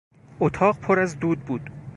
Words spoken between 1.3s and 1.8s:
بود.